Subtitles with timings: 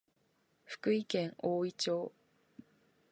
[0.65, 2.11] 福井県おおい町